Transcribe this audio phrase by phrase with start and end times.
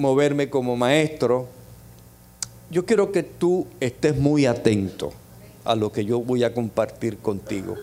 [0.00, 1.46] moverme como maestro,
[2.70, 5.12] yo quiero que tú estés muy atento
[5.64, 7.76] a lo que yo voy a compartir contigo.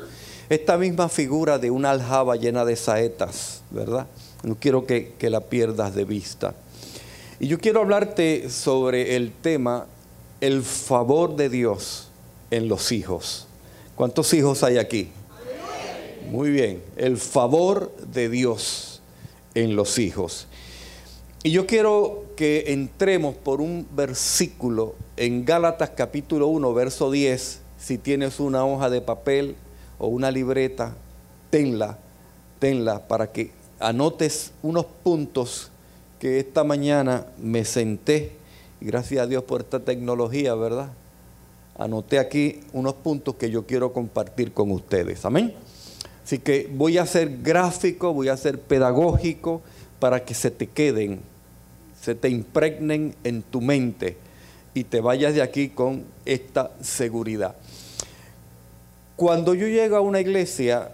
[0.49, 4.07] Esta misma figura de una aljaba llena de saetas, ¿verdad?
[4.43, 6.55] No quiero que, la pierdas de vista.
[7.39, 9.85] Y yo quiero hablarte sobre el tema
[10.39, 12.07] el favor de Dios
[12.49, 13.47] en los hijos.
[13.95, 15.09] ¿Cuántos hijos hay aquí?
[16.31, 19.01] Muy bien, el favor de Dios
[19.53, 20.47] en los hijos.
[21.43, 27.59] Y yo quiero que entremos por un versículo en Gálatas capítulo 1, verso 10.
[27.77, 29.55] Si tienes una hoja de papel
[29.99, 30.95] o una libreta,
[31.51, 31.99] tenla,
[32.57, 35.69] tenla para que anotes unos puntos
[36.19, 38.31] que esta mañana me senté,
[38.81, 40.89] y gracias a Dios por esta tecnología, ¿verdad?
[41.77, 45.23] Anoté aquí unos puntos que yo quiero compartir con ustedes.
[45.23, 45.53] Amén.
[46.25, 49.61] Así que voy a ser gráfico, voy a ser pedagógico
[49.99, 51.19] para que se te queden,
[52.01, 54.17] se te impregnen en tu mente
[54.73, 57.55] y te vayas de aquí con esta seguridad.
[59.15, 60.91] Cuando yo llego a una iglesia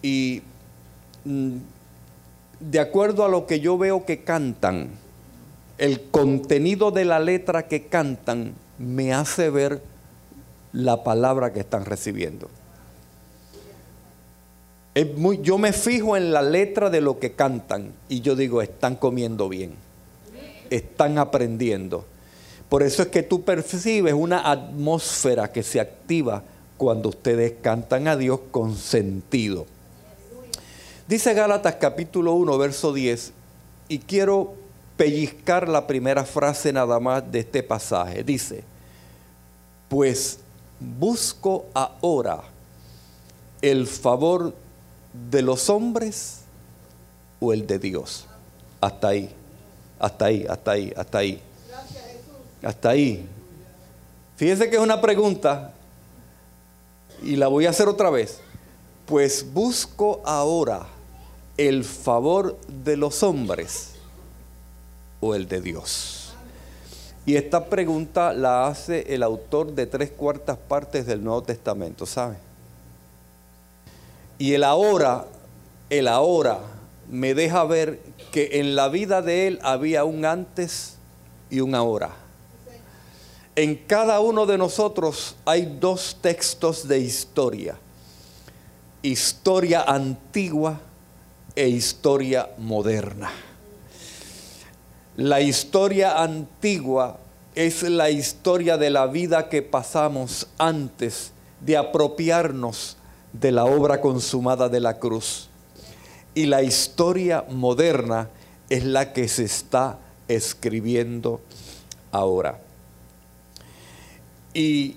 [0.00, 0.42] y
[1.24, 1.56] mm,
[2.60, 4.88] de acuerdo a lo que yo veo que cantan,
[5.78, 9.82] el contenido de la letra que cantan me hace ver
[10.72, 12.48] la palabra que están recibiendo
[15.42, 19.48] yo me fijo en la letra de lo que cantan y yo digo, están comiendo
[19.48, 19.74] bien,
[20.70, 22.06] están aprendiendo.
[22.70, 26.42] Por eso es que tú percibes una atmósfera que se activa
[26.78, 29.66] cuando ustedes cantan a Dios con sentido.
[31.06, 33.32] Dice Gálatas capítulo 1, verso 10,
[33.88, 34.54] y quiero
[34.96, 38.24] pellizcar la primera frase nada más de este pasaje.
[38.24, 38.64] Dice,
[39.88, 40.38] pues
[40.80, 42.42] busco ahora
[43.60, 44.54] el favor
[45.30, 46.40] de los hombres
[47.40, 48.26] o el de Dios?
[48.80, 49.34] Hasta ahí,
[49.98, 51.42] hasta ahí, hasta ahí, hasta ahí.
[52.62, 53.28] Hasta ahí.
[54.36, 55.72] Fíjense que es una pregunta
[57.22, 58.40] y la voy a hacer otra vez.
[59.06, 60.86] Pues busco ahora
[61.56, 63.92] el favor de los hombres
[65.20, 66.34] o el de Dios.
[67.24, 72.36] Y esta pregunta la hace el autor de tres cuartas partes del Nuevo Testamento, ¿sabe?
[74.38, 75.26] Y el ahora,
[75.90, 76.60] el ahora
[77.08, 78.00] me deja ver
[78.32, 80.96] que en la vida de él había un antes
[81.50, 82.10] y un ahora.
[83.54, 87.78] En cada uno de nosotros hay dos textos de historia.
[89.02, 90.80] Historia antigua
[91.54, 93.30] e historia moderna.
[95.16, 97.18] La historia antigua
[97.54, 101.32] es la historia de la vida que pasamos antes
[101.62, 102.98] de apropiarnos
[103.40, 105.48] de la obra consumada de la cruz.
[106.34, 108.28] Y la historia moderna
[108.68, 109.98] es la que se está
[110.28, 111.40] escribiendo
[112.12, 112.60] ahora.
[114.54, 114.96] Y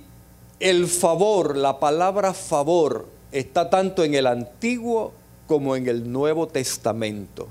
[0.60, 5.14] el favor, la palabra favor, está tanto en el Antiguo
[5.48, 7.48] como en el Nuevo Testamento.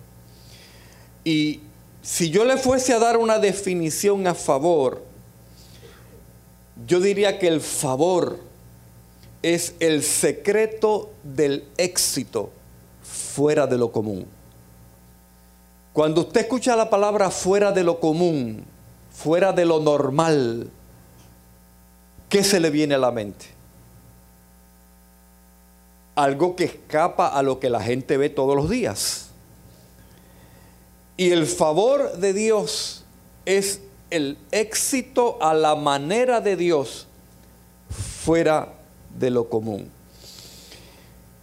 [1.24, 1.60] Y
[2.02, 5.02] si yo le fuese a dar una definición a favor,
[6.86, 8.47] yo diría que el favor
[9.42, 12.50] es el secreto del éxito
[13.02, 14.26] fuera de lo común.
[15.92, 18.64] Cuando usted escucha la palabra fuera de lo común,
[19.12, 20.70] fuera de lo normal,
[22.28, 23.46] ¿qué se le viene a la mente?
[26.14, 29.28] Algo que escapa a lo que la gente ve todos los días.
[31.16, 33.04] Y el favor de Dios
[33.44, 37.06] es el éxito a la manera de Dios
[37.90, 38.77] fuera
[39.18, 39.90] de lo común.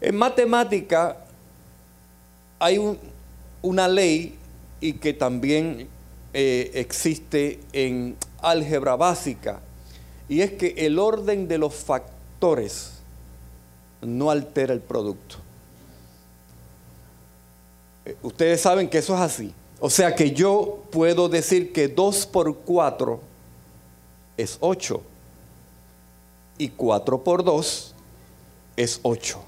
[0.02, 1.18] En matemática
[2.60, 2.98] hay
[3.62, 4.38] una ley
[4.80, 5.88] y que también
[6.34, 9.62] eh, existe en álgebra básica,
[10.28, 12.92] y es que el orden de los factores
[14.02, 15.38] no altera el producto.
[18.06, 19.54] Eh, ustedes saben que eso es así.
[19.80, 23.20] O sea que yo puedo decir que 2 por 4
[24.38, 25.02] es 8
[26.58, 27.94] y 4 por 2
[28.78, 29.42] es 8.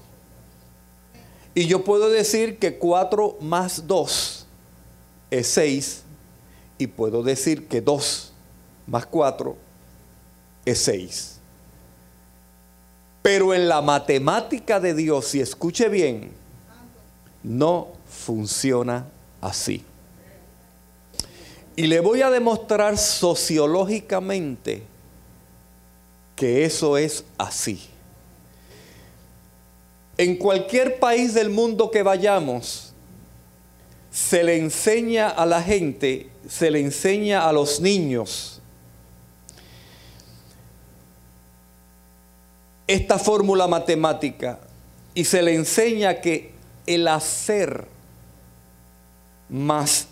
[1.54, 4.46] Y yo puedo decir que 4 más 2
[5.30, 6.02] es 6
[6.78, 8.32] y puedo decir que 2
[8.86, 9.56] más 4
[10.64, 11.38] es 6.
[13.22, 16.30] Pero en la matemática de Dios, si escuche bien,
[17.42, 19.06] no funciona
[19.40, 19.84] así.
[21.76, 24.82] Y le voy a demostrar sociológicamente
[26.38, 27.80] que eso es así.
[30.16, 32.92] En cualquier país del mundo que vayamos,
[34.12, 38.62] se le enseña a la gente, se le enseña a los niños
[42.86, 44.60] esta fórmula matemática
[45.14, 46.52] y se le enseña que
[46.86, 47.88] el hacer
[49.48, 50.06] más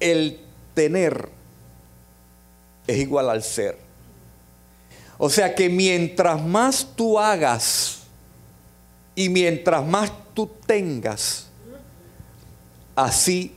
[0.00, 0.40] el
[0.74, 1.28] tener
[2.88, 3.87] es igual al ser.
[5.18, 7.98] O sea que mientras más tú hagas
[9.16, 11.48] y mientras más tú tengas,
[12.94, 13.52] así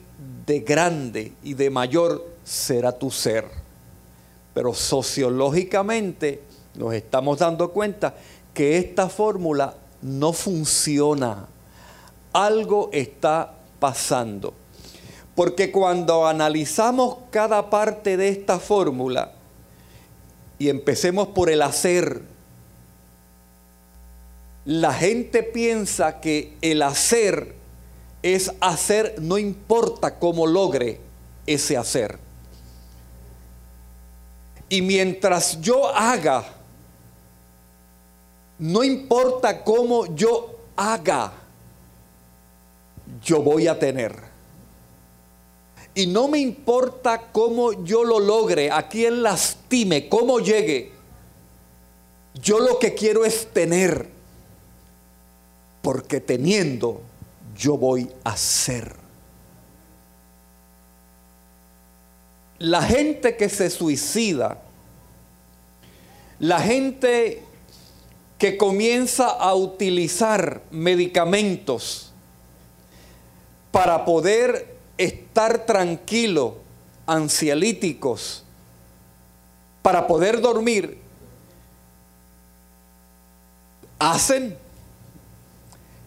[0.48, 3.46] de grande y de mayor será tu ser.
[4.56, 6.42] Pero sociológicamente
[6.74, 8.16] nos estamos dando cuenta
[8.56, 11.46] que esta fórmula no funciona.
[12.34, 14.56] Algo está pasando.
[15.36, 19.32] Porque cuando analizamos cada parte de esta fórmula
[20.62, 22.22] y empecemos por el hacer,
[24.64, 27.56] la gente piensa que el hacer
[28.22, 31.00] es hacer no importa cómo logre
[31.48, 32.20] ese hacer.
[34.70, 36.46] Y mientras yo haga,
[38.60, 41.34] no importa cómo yo haga,
[43.24, 44.31] yo voy a tener.
[45.94, 50.92] Y no me importa cómo yo lo logre, a quién lastime, cómo llegue.
[52.36, 54.08] Yo lo que quiero es tener.
[55.82, 57.02] Porque teniendo,
[57.58, 58.96] yo voy a ser.
[62.60, 64.62] La gente que se suicida,
[66.40, 67.44] la gente
[68.38, 72.12] que comienza a utilizar medicamentos
[73.72, 74.72] para poder
[75.04, 76.58] estar tranquilo,
[77.06, 78.44] ansiolíticos,
[79.82, 81.00] para poder dormir,
[84.00, 84.58] hacen,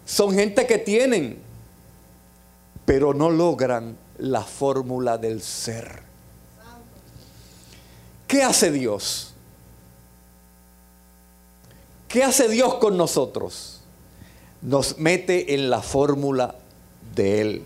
[0.07, 1.39] son gente que tienen,
[2.85, 6.03] pero no logran la fórmula del ser.
[8.29, 9.33] ¿Qué hace Dios?
[12.09, 13.81] ¿Qué hace Dios con nosotros?
[14.63, 16.55] Nos mete en la fórmula
[17.15, 17.65] de Él.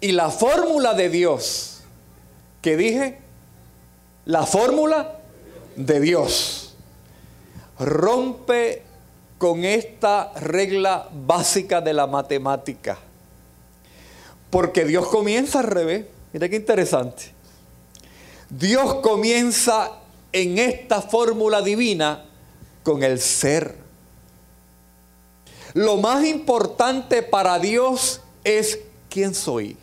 [0.00, 1.80] Y la fórmula de Dios,
[2.62, 3.18] que dije,
[4.24, 5.18] la fórmula
[5.76, 6.74] de Dios,
[7.78, 8.82] rompe
[9.38, 12.98] con esta regla básica de la matemática.
[14.50, 16.06] Porque Dios comienza al revés.
[16.32, 17.32] Mira qué interesante.
[18.50, 19.92] Dios comienza
[20.32, 22.24] en esta fórmula divina
[22.82, 23.76] con el ser.
[25.74, 29.76] Lo más importante para Dios es quién soy.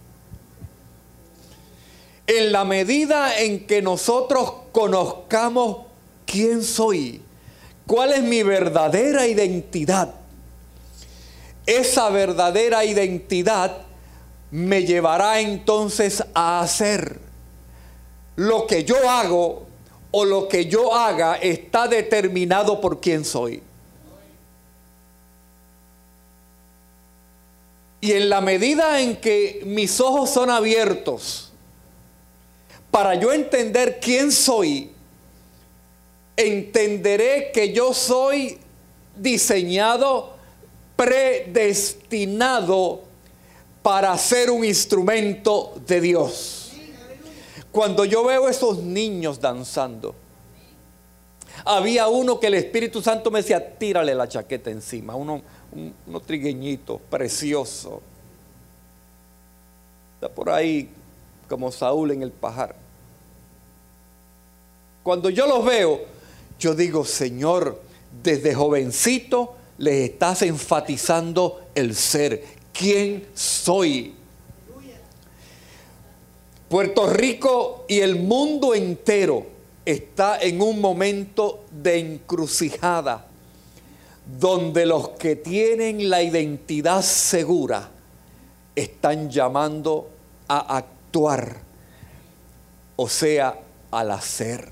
[2.27, 5.88] En la medida en que nosotros conozcamos
[6.25, 7.21] quién soy,
[7.85, 10.13] cuál es mi verdadera identidad,
[11.65, 13.77] esa verdadera identidad
[14.51, 17.19] me llevará entonces a hacer
[18.35, 19.65] lo que yo hago
[20.12, 23.62] o lo que yo haga está determinado por quién soy.
[28.00, 31.47] Y en la medida en que mis ojos son abiertos
[32.92, 34.92] para yo entender quién soy,
[36.36, 38.57] entenderé que yo soy
[39.16, 40.34] diseñado,
[40.95, 43.01] predestinado
[43.81, 46.74] para ser un instrumento de Dios.
[47.72, 50.15] Cuando yo veo esos niños danzando,
[51.63, 55.41] había uno que el Espíritu Santo me decía, tírale la chaqueta encima, uno,
[55.72, 58.01] un, uno trigueñito, precioso.
[60.15, 60.89] Está por ahí
[61.48, 62.75] como Saúl en el pajar.
[65.04, 66.01] Cuando yo los veo,
[66.60, 67.82] yo digo, Señor,
[68.24, 72.44] desde jovencito les estás enfatizando el ser.
[72.74, 74.16] ¿Quién soy?
[76.70, 79.46] Puerto Rico y el mundo entero
[79.86, 83.25] está en un momento de encrucijada
[84.39, 87.89] donde los que tienen la identidad segura
[88.75, 90.10] están llamando
[90.48, 90.97] a actuar,
[92.96, 93.60] o sea,
[93.92, 94.70] al hacer.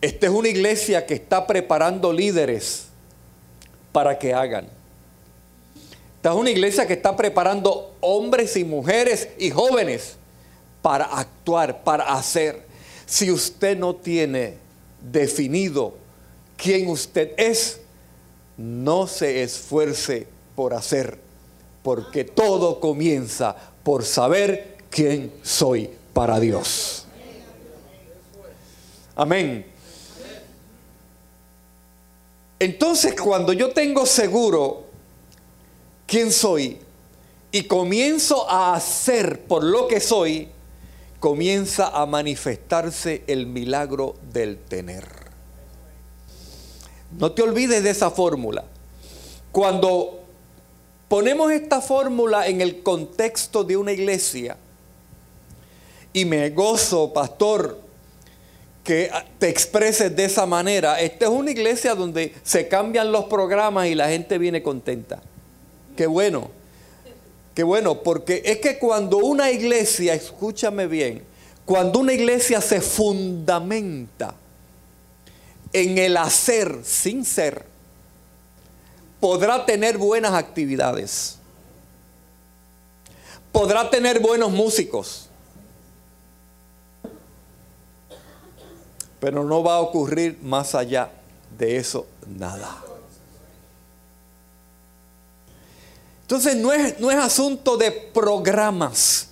[0.00, 2.86] Esta es una iglesia que está preparando líderes
[3.92, 4.66] para que hagan.
[6.16, 10.16] Esta es una iglesia que está preparando hombres y mujeres y jóvenes
[10.82, 12.66] para actuar, para hacer.
[13.06, 14.58] Si usted no tiene
[15.00, 15.94] definido
[16.56, 17.80] quién usted es,
[18.56, 21.18] no se esfuerce por hacer,
[21.82, 27.04] porque todo comienza por saber quién soy para Dios.
[29.16, 29.66] Amén.
[32.60, 34.84] Entonces cuando yo tengo seguro
[36.06, 36.78] quién soy
[37.50, 40.48] y comienzo a hacer por lo que soy,
[41.18, 45.08] comienza a manifestarse el milagro del tener.
[47.18, 48.64] No te olvides de esa fórmula.
[49.50, 50.20] Cuando
[51.08, 54.56] ponemos esta fórmula en el contexto de una iglesia,
[56.14, 57.78] y me gozo, pastor,
[58.82, 61.00] que te expreses de esa manera.
[61.00, 65.20] Esta es una iglesia donde se cambian los programas y la gente viene contenta.
[65.96, 66.50] Qué bueno.
[67.54, 71.22] Qué bueno, porque es que cuando una iglesia, escúchame bien,
[71.64, 74.34] cuando una iglesia se fundamenta
[75.72, 77.64] en el hacer sin ser,
[79.20, 81.38] podrá tener buenas actividades,
[83.52, 85.23] podrá tener buenos músicos,
[89.24, 91.08] pero no va a ocurrir más allá
[91.58, 92.06] de eso
[92.38, 92.76] nada.
[96.20, 99.28] Entonces no es, no es asunto de programas,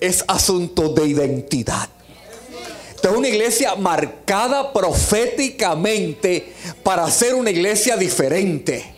[0.00, 1.86] es asunto de identidad.
[2.94, 8.94] Esta es una iglesia marcada proféticamente para ser una iglesia diferente.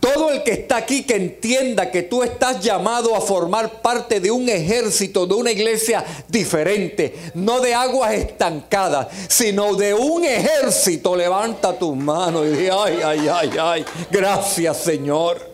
[0.00, 4.30] Todo el que está aquí que entienda que tú estás llamado a formar parte de
[4.30, 11.76] un ejército, de una iglesia diferente, no de aguas estancadas, sino de un ejército, levanta
[11.76, 15.48] tus manos y di, ay, ay, ay, ay, gracias Señor.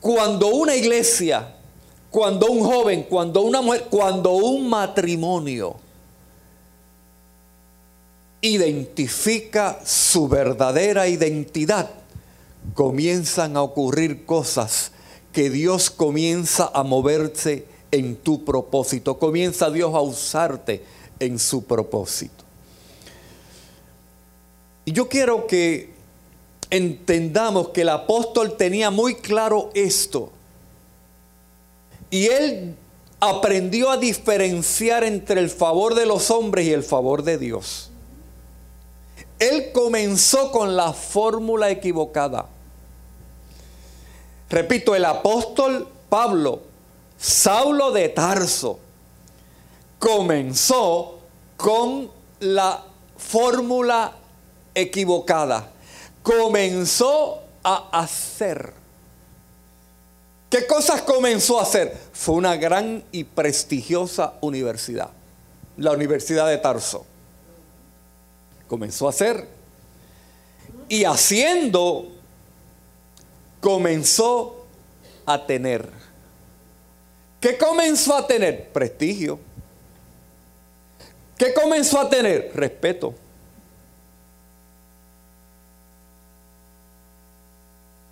[0.00, 1.56] Cuando una iglesia,
[2.08, 5.89] cuando un joven, cuando una mujer, cuando un matrimonio
[8.42, 11.90] identifica su verdadera identidad,
[12.74, 14.92] comienzan a ocurrir cosas
[15.32, 20.84] que Dios comienza a moverse en tu propósito, comienza Dios a usarte
[21.18, 22.44] en su propósito.
[24.84, 25.90] Y yo quiero que
[26.70, 30.32] entendamos que el apóstol tenía muy claro esto.
[32.10, 32.74] Y él
[33.20, 37.89] aprendió a diferenciar entre el favor de los hombres y el favor de Dios.
[39.40, 42.46] Él comenzó con la fórmula equivocada.
[44.48, 46.60] Repito, el apóstol Pablo,
[47.18, 48.78] Saulo de Tarso,
[49.98, 51.18] comenzó
[51.56, 52.84] con la
[53.16, 54.12] fórmula
[54.74, 55.70] equivocada
[56.22, 58.72] comenzó a hacer.
[60.48, 61.96] ¿Qué cosas comenzó a hacer?
[62.12, 65.10] Fue una gran y prestigiosa universidad,
[65.76, 67.06] la Universidad de Tarso.
[68.70, 69.48] Comenzó a hacer.
[70.88, 72.06] Y haciendo,
[73.60, 74.64] comenzó
[75.26, 75.90] a tener.
[77.40, 78.68] ¿Qué comenzó a tener?
[78.68, 79.40] Prestigio.
[81.36, 82.52] ¿Qué comenzó a tener?
[82.54, 83.12] Respeto.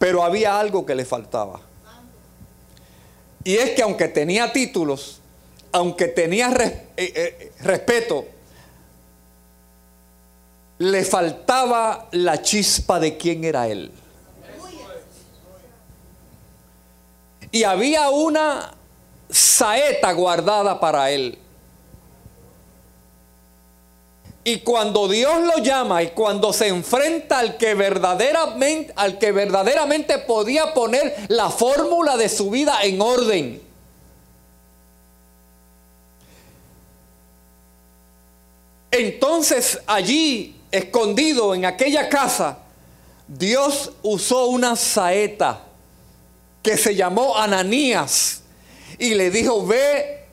[0.00, 1.60] Pero había algo que le faltaba.
[3.44, 5.20] Y es que aunque tenía títulos,
[5.70, 8.26] aunque tenía eh, eh, respeto,
[10.78, 13.90] le faltaba la chispa de quién era él.
[17.50, 18.74] Y había una
[19.30, 21.38] saeta guardada para él.
[24.44, 30.18] Y cuando Dios lo llama y cuando se enfrenta al que verdaderamente, al que verdaderamente
[30.20, 33.62] podía poner la fórmula de su vida en orden.
[38.90, 42.58] Entonces allí, escondido en aquella casa,
[43.26, 45.62] Dios usó una saeta
[46.62, 48.42] que se llamó Ananías
[48.98, 50.24] y le dijo, ve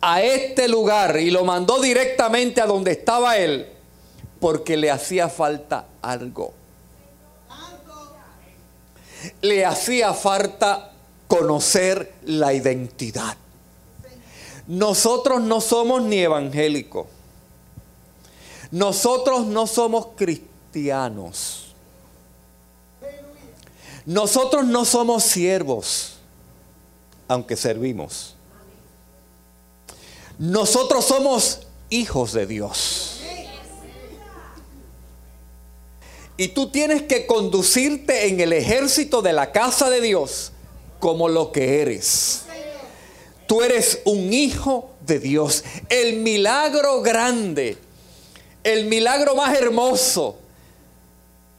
[0.00, 3.70] a este lugar y lo mandó directamente a donde estaba él
[4.40, 6.52] porque le hacía falta algo.
[9.40, 10.92] Le hacía falta
[11.26, 13.36] conocer la identidad.
[14.66, 17.06] Nosotros no somos ni evangélicos.
[18.74, 21.66] Nosotros no somos cristianos.
[24.04, 26.14] Nosotros no somos siervos,
[27.28, 28.34] aunque servimos.
[30.40, 33.20] Nosotros somos hijos de Dios.
[36.36, 40.50] Y tú tienes que conducirte en el ejército de la casa de Dios
[40.98, 42.42] como lo que eres.
[43.46, 45.62] Tú eres un hijo de Dios.
[45.88, 47.78] El milagro grande,
[48.64, 50.38] el milagro más hermoso,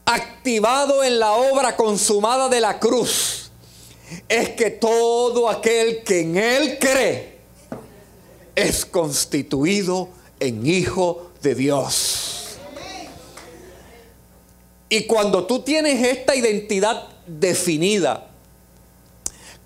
[0.05, 3.51] activado en la obra consumada de la cruz,
[4.27, 7.35] es que todo aquel que en Él cree,
[8.55, 10.09] es constituido
[10.39, 12.57] en hijo de Dios.
[14.89, 18.27] Y cuando tú tienes esta identidad definida,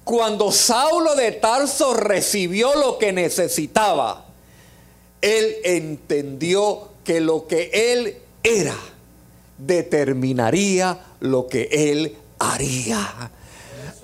[0.03, 4.25] cuando Saulo de Tarso recibió lo que necesitaba,
[5.21, 8.75] él entendió que lo que él era
[9.57, 13.31] determinaría lo que él haría.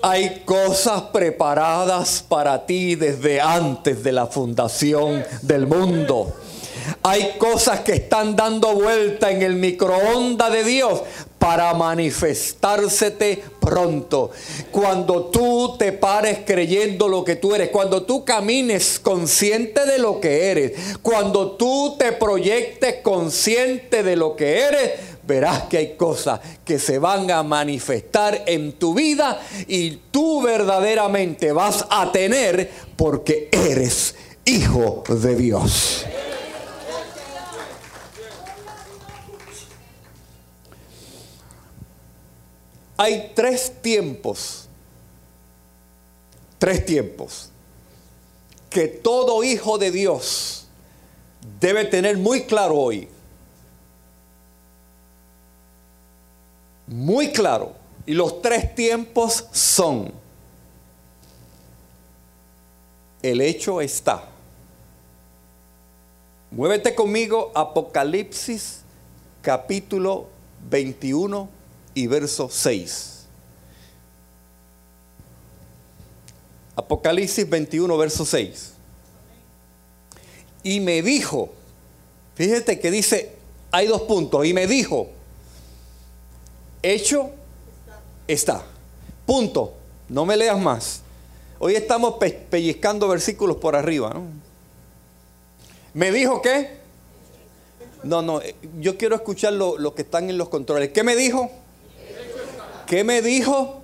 [0.02, 6.34] Hay cosas preparadas para ti desde antes de la fundación del mundo.
[7.02, 11.02] Hay cosas que están dando vuelta en el microondas de Dios
[11.38, 14.30] para manifestársete pronto.
[14.70, 20.20] Cuando tú te pares creyendo lo que tú eres, cuando tú camines consciente de lo
[20.20, 24.92] que eres, cuando tú te proyectes consciente de lo que eres,
[25.26, 31.52] verás que hay cosas que se van a manifestar en tu vida y tú verdaderamente
[31.52, 34.14] vas a tener porque eres
[34.44, 36.06] hijo de Dios.
[42.96, 44.68] Hay tres tiempos,
[46.58, 47.50] tres tiempos
[48.70, 50.66] que todo hijo de Dios
[51.60, 53.08] debe tener muy claro hoy.
[56.86, 57.74] Muy claro.
[58.06, 60.12] Y los tres tiempos son,
[63.22, 64.24] el hecho está.
[66.50, 68.82] Muévete conmigo, Apocalipsis
[69.42, 70.28] capítulo
[70.70, 71.55] 21
[71.96, 73.24] y verso 6.
[76.76, 78.72] Apocalipsis 21, verso 6.
[80.62, 81.48] Y me dijo,
[82.34, 83.32] fíjate que dice,
[83.72, 85.08] hay dos puntos, y me dijo,
[86.82, 87.30] hecho
[88.28, 88.62] está.
[89.24, 89.72] Punto.
[90.10, 91.00] No me leas más.
[91.58, 92.16] Hoy estamos
[92.50, 94.10] pellizcando versículos por arriba.
[94.12, 94.24] ¿no?
[95.94, 96.76] Me dijo que...
[98.02, 100.90] No, no, eh, yo quiero escuchar lo, lo que están en los controles.
[100.90, 101.50] ¿Qué me dijo?
[102.86, 103.82] ¿Qué me dijo?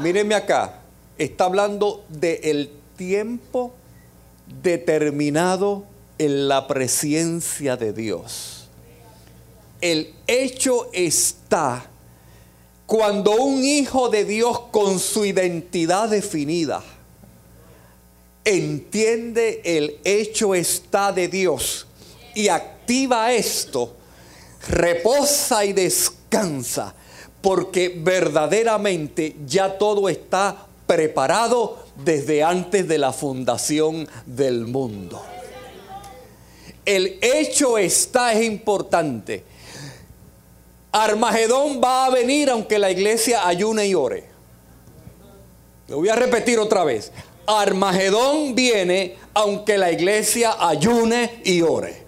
[0.00, 0.80] Mírenme acá.
[1.18, 3.74] Está hablando del tiempo
[4.62, 5.84] determinado
[6.18, 8.68] en la presencia de Dios.
[9.80, 11.86] El hecho está
[12.86, 16.84] cuando un hijo de Dios con su identidad definida
[18.44, 21.86] entiende el hecho está de Dios
[22.34, 23.96] y activa esto,
[24.68, 26.94] reposa y descansa
[27.44, 35.22] porque verdaderamente ya todo está preparado desde antes de la fundación del mundo.
[36.86, 39.44] El hecho está es importante.
[40.90, 44.24] Armagedón va a venir aunque la iglesia ayune y ore.
[45.88, 47.12] Lo voy a repetir otra vez.
[47.46, 52.03] Armagedón viene aunque la iglesia ayune y ore.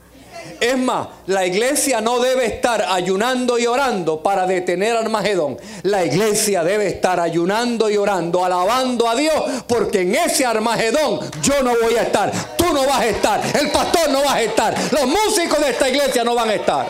[0.60, 5.58] Es más, la iglesia no debe estar ayunando y orando para detener Armagedón.
[5.82, 9.34] La iglesia debe estar ayunando y orando, alabando a Dios,
[9.66, 13.70] porque en ese Armagedón yo no voy a estar, tú no vas a estar, el
[13.70, 16.86] pastor no va a estar, los músicos de esta iglesia no van a estar.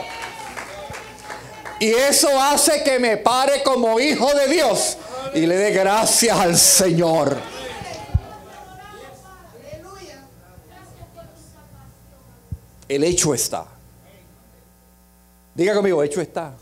[1.79, 4.97] Y eso hace que me pare como hijo de Dios
[5.35, 7.56] y le dé gracias al Señor.
[12.88, 13.66] El hecho está.
[15.55, 16.53] Diga conmigo, hecho está.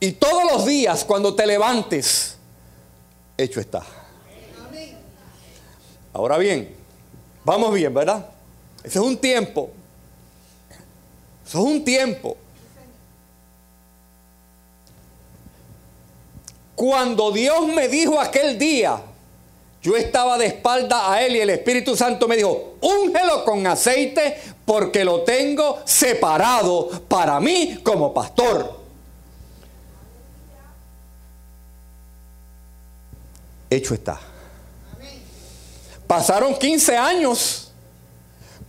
[0.00, 2.36] Y todos los días cuando te levantes,
[3.36, 3.82] hecho está.
[6.12, 6.74] Ahora bien,
[7.44, 8.26] vamos bien, ¿verdad?
[8.82, 9.70] Ese es un tiempo.
[11.46, 12.36] Eso es un tiempo.
[16.74, 19.00] Cuando Dios me dijo aquel día,
[19.86, 24.36] yo estaba de espalda a él y el Espíritu Santo me dijo, úngelo con aceite
[24.64, 28.80] porque lo tengo separado para mí como pastor.
[33.70, 34.18] Hecho está.
[36.08, 37.70] Pasaron 15 años,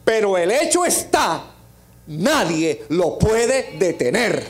[0.06, 1.46] pero el hecho está,
[2.06, 4.46] nadie lo puede detener.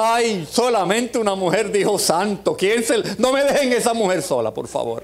[0.00, 2.56] Ay, solamente una mujer dijo santo.
[2.56, 2.98] ¿Quién se...
[3.18, 5.02] No me dejen esa mujer sola, por favor.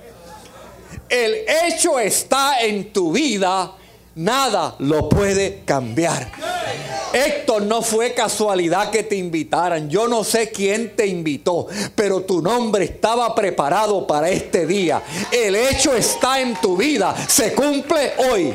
[1.09, 1.35] El
[1.67, 3.73] hecho está en tu vida.
[4.15, 6.31] Nada lo puede cambiar.
[7.13, 9.91] Héctor, no fue casualidad que te invitaran.
[9.91, 15.03] Yo no sé quién te invitó, pero tu nombre estaba preparado para este día.
[15.33, 17.17] El hecho está en tu vida.
[17.27, 18.55] Se cumple hoy.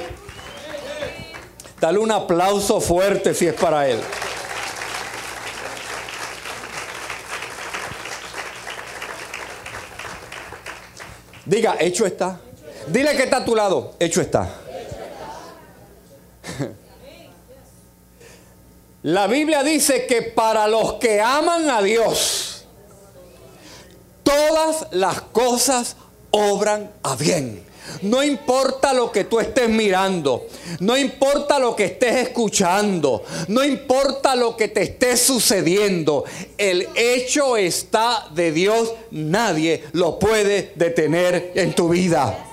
[1.81, 3.99] Dale un aplauso fuerte si es para él.
[11.49, 12.39] Diga, hecho está.
[12.85, 13.95] Dile que está a tu lado.
[13.99, 14.47] Hecho está.
[19.01, 22.65] La Biblia dice que para los que aman a Dios,
[24.21, 25.95] todas las cosas
[26.29, 27.65] obran a bien.
[28.01, 30.47] No importa lo que tú estés mirando,
[30.79, 36.23] no importa lo que estés escuchando, no importa lo que te esté sucediendo,
[36.57, 42.45] el hecho está de Dios, nadie lo puede detener en tu vida.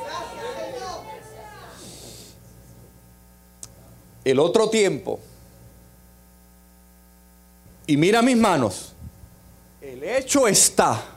[4.24, 5.20] El otro tiempo,
[7.86, 8.92] y mira mis manos,
[9.80, 11.15] el hecho está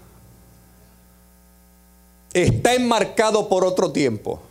[2.33, 4.41] está enmarcado por otro tiempo.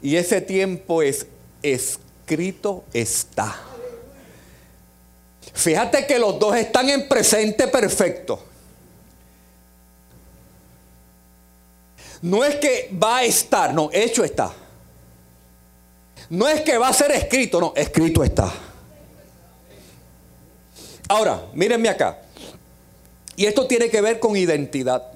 [0.00, 1.26] Y ese tiempo es
[1.62, 3.60] escrito está.
[5.54, 8.42] Fíjate que los dos están en presente perfecto.
[12.22, 14.52] No es que va a estar, no, hecho está.
[16.30, 18.52] No es que va a ser escrito, no, escrito está.
[21.08, 22.18] Ahora, mírenme acá.
[23.36, 25.12] Y esto tiene que ver con identidad.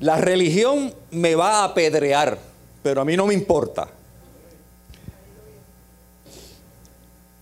[0.00, 2.38] La religión me va a apedrear,
[2.82, 3.88] pero a mí no me importa.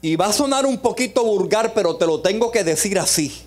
[0.01, 3.42] Y va a sonar un poquito vulgar, pero te lo tengo que decir así.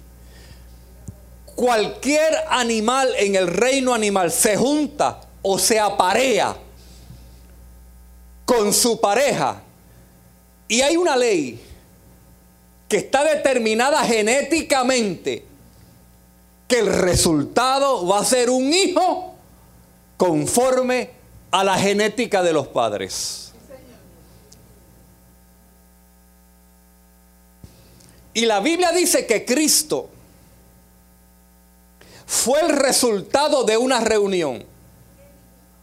[1.55, 6.55] Cualquier animal en el reino animal se junta o se aparea
[8.45, 9.61] con su pareja.
[10.67, 11.59] Y hay una ley
[12.87, 15.48] que está determinada genéticamente
[16.69, 19.33] que el resultado va a ser un hijo
[20.15, 21.09] conforme
[21.51, 23.51] a la genética de los padres.
[28.33, 30.09] Y la Biblia dice que Cristo
[32.27, 34.63] fue el resultado de una reunión.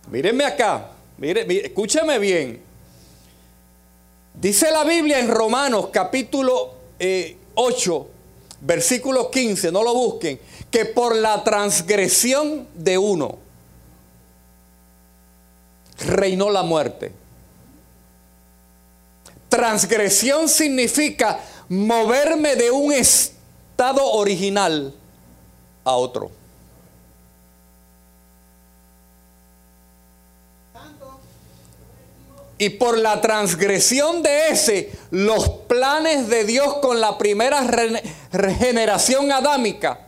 [0.09, 2.62] Mírenme acá, mire, escúcheme bien.
[4.35, 7.37] Dice la Biblia en Romanos capítulo 8, eh,
[8.61, 10.38] versículo 15, no lo busquen,
[10.77, 13.39] que por la transgresión de uno
[16.01, 17.12] reinó la muerte.
[19.49, 24.93] Transgresión significa moverme de un estado original
[25.83, 26.31] a otro.
[32.59, 37.67] Y por la transgresión de ese, los planes de Dios con la primera
[38.31, 40.06] regeneración adámica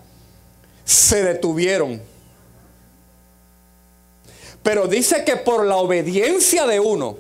[0.89, 2.01] se detuvieron.
[4.63, 7.19] Pero dice que por la obediencia de uno,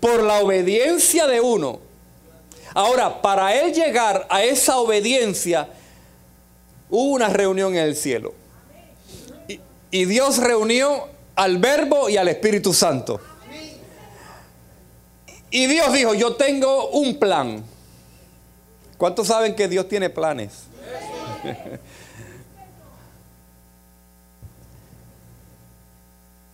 [0.00, 1.80] por la obediencia de uno,
[2.74, 5.66] ahora para él llegar a esa obediencia,
[6.90, 8.34] hubo una reunión en el cielo.
[9.48, 13.18] Y, y Dios reunió al Verbo y al Espíritu Santo.
[15.50, 17.64] Y Dios dijo, yo tengo un plan.
[18.98, 20.71] ¿Cuántos saben que Dios tiene planes?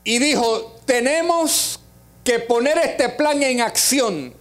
[0.05, 1.81] Y dijo, tenemos
[2.25, 4.35] que poner este plan en acción.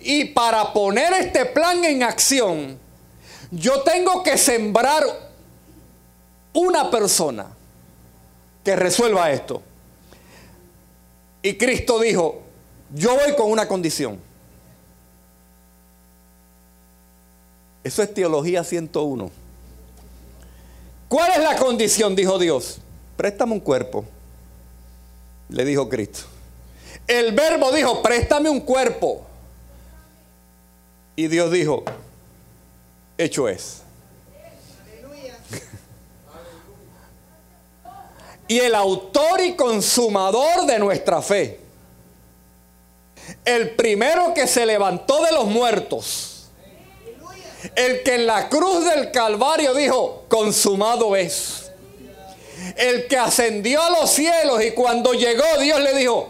[0.00, 2.78] Y para poner este plan en acción,
[3.50, 5.02] yo tengo que sembrar
[6.52, 7.48] una persona
[8.64, 9.62] que resuelva esto.
[11.42, 12.42] Y Cristo dijo,
[12.94, 14.25] yo voy con una condición.
[17.86, 19.30] Eso es teología 101.
[21.06, 22.16] ¿Cuál es la condición?
[22.16, 22.78] Dijo Dios.
[23.16, 24.04] Préstame un cuerpo.
[25.50, 26.22] Le dijo Cristo.
[27.06, 29.24] El verbo dijo, préstame un cuerpo.
[31.14, 31.84] Y Dios dijo,
[33.16, 33.82] hecho es.
[38.48, 41.60] y el autor y consumador de nuestra fe.
[43.44, 46.35] El primero que se levantó de los muertos
[47.74, 51.70] el que en la cruz del Calvario dijo, consumado es.
[52.76, 56.28] El que ascendió a los cielos y cuando llegó Dios le dijo,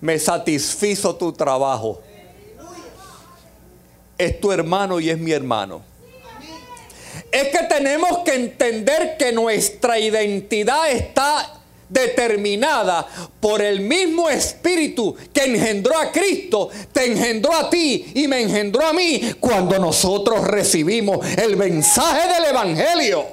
[0.00, 2.00] me satisfizo tu trabajo.
[4.18, 5.82] Es tu hermano y es mi hermano.
[7.30, 11.55] Es que tenemos que entender que nuestra identidad está
[11.88, 13.06] determinada
[13.40, 18.86] por el mismo espíritu que engendró a Cristo, te engendró a ti y me engendró
[18.86, 23.24] a mí cuando nosotros recibimos el mensaje del Evangelio.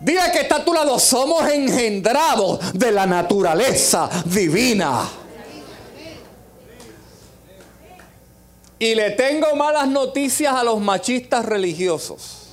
[0.00, 5.08] Diga que está a tu lado, somos engendrados de la naturaleza divina.
[8.78, 12.47] Y le tengo malas noticias a los machistas religiosos.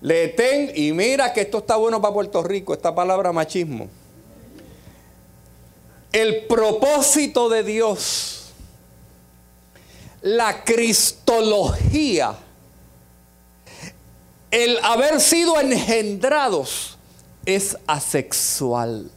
[0.00, 3.88] Le ten, y mira que esto está bueno para Puerto Rico, esta palabra machismo.
[6.12, 8.52] el propósito de Dios,
[10.22, 12.34] la cristología,
[14.50, 16.96] el haber sido engendrados
[17.44, 19.10] es asexual.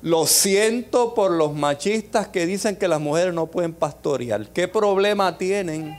[0.00, 4.48] Lo siento por los machistas que dicen que las mujeres no pueden pastorear.
[4.50, 5.98] ¿Qué problema tienen?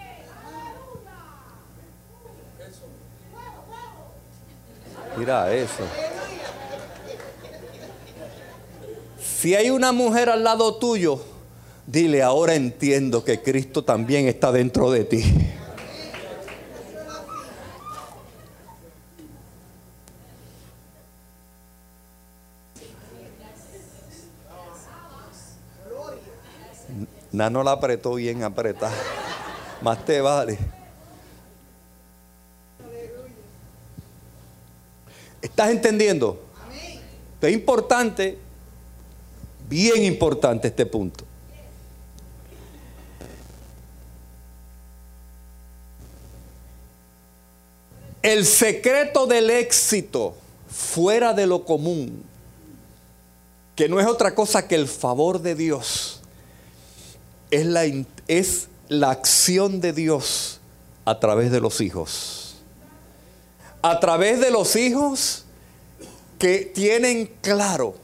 [5.20, 5.84] Mira eso.
[9.22, 11.20] Si hay una mujer al lado tuyo,
[11.86, 15.24] dile, ahora entiendo que Cristo también está dentro de ti.
[27.34, 28.96] Nano la apretó bien apretada.
[29.82, 30.79] Más te vale.
[35.42, 36.40] ¿Estás entendiendo?
[37.42, 38.38] Es importante,
[39.70, 41.24] bien importante este punto.
[48.22, 50.36] El secreto del éxito
[50.70, 52.24] fuera de lo común,
[53.78, 56.20] que no es otra cosa que el favor de Dios,
[57.50, 57.86] es la,
[58.28, 60.60] es la acción de Dios
[61.06, 62.49] a través de los hijos
[63.82, 65.46] a través de los hijos
[66.38, 67.96] que tienen claro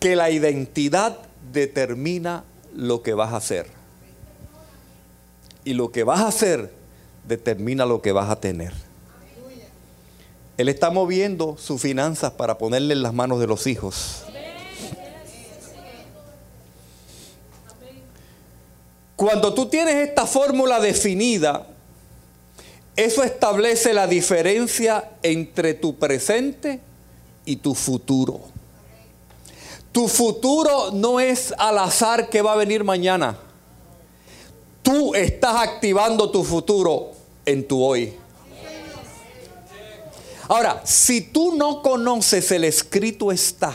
[0.00, 1.18] que la identidad
[1.52, 3.66] determina lo que vas a hacer.
[5.64, 6.72] Y lo que vas a hacer
[7.26, 8.72] determina lo que vas a tener.
[10.56, 14.24] Él está moviendo sus finanzas para ponerle en las manos de los hijos.
[19.16, 21.66] Cuando tú tienes esta fórmula definida,
[22.96, 26.80] eso establece la diferencia entre tu presente
[27.44, 28.40] y tu futuro.
[29.90, 33.38] Tu futuro no es al azar que va a venir mañana.
[34.82, 37.12] Tú estás activando tu futuro
[37.46, 38.14] en tu hoy.
[40.48, 43.74] Ahora, si tú no conoces el escrito está,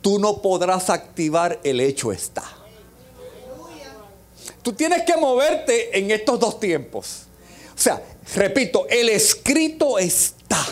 [0.00, 2.57] tú no podrás activar el hecho está.
[4.62, 7.22] Tú tienes que moverte en estos dos tiempos.
[7.74, 8.02] O sea,
[8.34, 10.64] repito, el escrito está.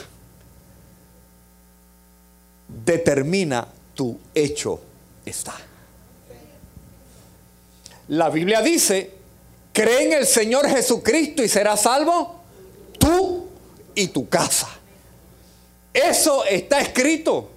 [2.85, 4.81] Determina tu hecho
[5.25, 5.55] está.
[8.09, 9.11] La Biblia dice,
[9.73, 12.41] cree en el Señor Jesucristo y serás salvo
[12.99, 13.49] tú
[13.95, 14.69] y tu casa.
[15.93, 17.51] Eso está escrito.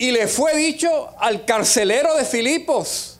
[0.00, 3.18] Y le fue dicho al carcelero de Filipos.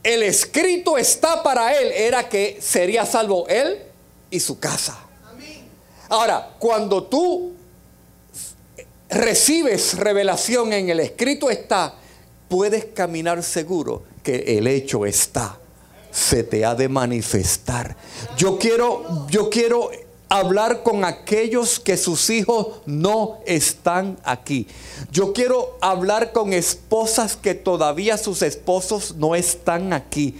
[0.00, 3.82] El escrito está para él, era que sería salvo él
[4.30, 4.96] y su casa.
[6.08, 7.52] Ahora, cuando tú
[9.10, 11.96] recibes revelación en el escrito está,
[12.48, 15.58] puedes caminar seguro que el hecho está.
[16.12, 17.96] Se te ha de manifestar.
[18.36, 19.90] Yo quiero, yo quiero
[20.32, 24.66] hablar con aquellos que sus hijos no están aquí.
[25.10, 30.38] Yo quiero hablar con esposas que todavía sus esposos no están aquí.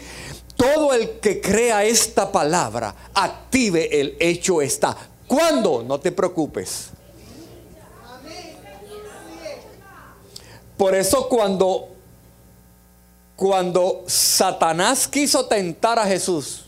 [0.57, 4.97] Todo el que crea esta palabra, active el hecho está.
[5.27, 5.83] ¿Cuándo?
[5.83, 6.89] No te preocupes.
[10.79, 11.89] Por eso cuando
[13.37, 16.65] cuando Satanás quiso tentar a Jesús,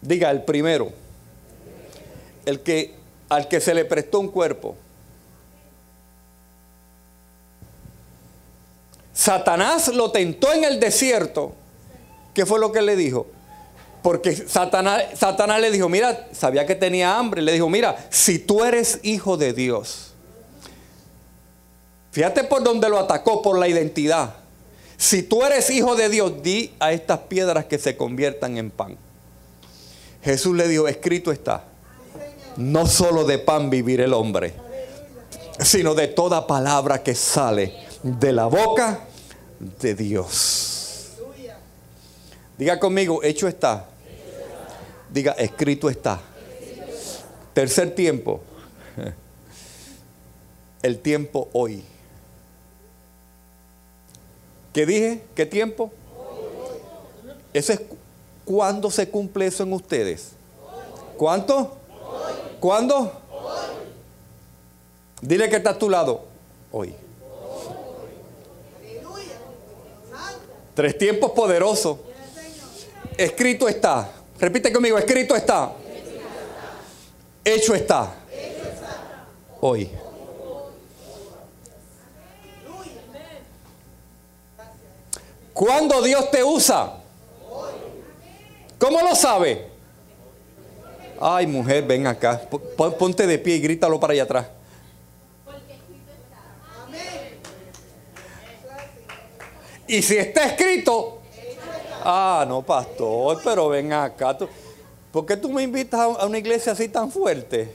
[0.00, 1.01] diga el primero,
[2.46, 2.94] el que,
[3.28, 4.76] al que se le prestó un cuerpo.
[9.12, 11.52] Satanás lo tentó en el desierto.
[12.34, 13.26] ¿Qué fue lo que le dijo?
[14.02, 17.42] Porque Satanás, Satanás le dijo, mira, sabía que tenía hambre.
[17.42, 20.12] Le dijo, mira, si tú eres hijo de Dios.
[22.10, 24.34] Fíjate por dónde lo atacó, por la identidad.
[24.96, 28.96] Si tú eres hijo de Dios, di a estas piedras que se conviertan en pan.
[30.22, 31.64] Jesús le dijo, escrito está
[32.56, 34.54] no solo de pan vivir el hombre,
[35.60, 39.00] sino de toda palabra que sale de la boca
[39.80, 41.12] de Dios.
[42.58, 43.86] Diga conmigo, hecho está.
[45.10, 46.20] Diga, escrito está.
[47.54, 48.40] Tercer tiempo.
[50.82, 51.84] El tiempo hoy.
[54.72, 55.22] ¿Qué dije?
[55.34, 55.92] ¿Qué tiempo?
[57.52, 57.80] Ese es
[58.44, 60.30] cuando se cumple eso en ustedes.
[61.16, 61.76] ¿Cuánto?
[62.62, 63.10] ¿Cuándo?
[63.32, 63.66] Hoy.
[65.20, 66.22] Dile que está a tu lado.
[66.70, 66.94] Hoy.
[70.72, 71.98] Tres tiempos poderosos.
[73.16, 74.12] Escrito está.
[74.38, 75.72] Repite conmigo, escrito está.
[77.44, 78.14] Hecho está.
[79.60, 79.90] Hoy.
[85.52, 86.92] ¿Cuándo Dios te usa?
[88.78, 89.71] ¿Cómo lo sabe?
[91.20, 92.40] Ay, mujer, ven acá.
[92.76, 94.46] Ponte de pie y grítalo para allá atrás.
[99.86, 101.20] Y si está escrito,
[102.02, 104.36] ah, no, pastor, pero ven acá.
[105.10, 107.74] ¿Por qué tú me invitas a una iglesia así tan fuerte?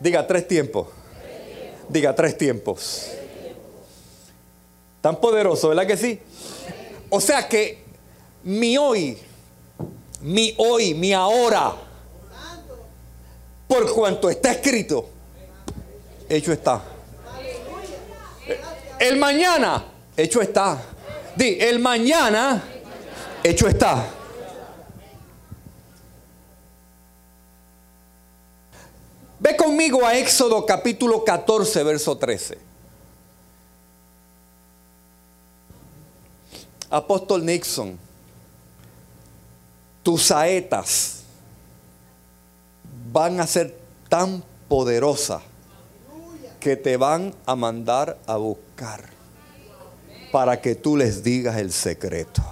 [0.00, 0.88] Diga tres tiempos.
[1.88, 3.10] Diga tres tiempos.
[5.02, 6.20] Tan poderoso, ¿verdad que sí?
[7.10, 7.82] O sea que
[8.42, 9.18] mi hoy,
[10.22, 11.74] mi hoy, mi ahora,
[13.66, 15.08] por cuanto está escrito,
[16.28, 16.82] hecho está.
[18.98, 19.84] El mañana,
[20.16, 20.82] hecho está.
[21.36, 22.62] Di, el mañana,
[23.42, 24.06] hecho está.
[29.38, 32.58] Ve conmigo a Éxodo capítulo 14, verso 13.
[36.90, 37.98] Apóstol Nixon,
[40.10, 41.20] tus saetas
[43.12, 45.40] van a ser tan poderosas
[46.58, 49.04] que te van a mandar a buscar
[50.32, 52.42] para que tú les digas el secreto.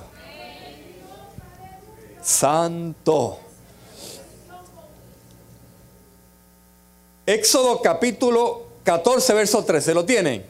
[2.23, 3.41] Santo.
[7.27, 9.95] Éxodo capítulo 14, verso 13.
[9.95, 10.47] ¿Lo tienen?